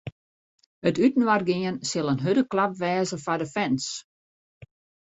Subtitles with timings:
[0.91, 3.85] It útinoargean sil in hurde klap wêze foar de fans.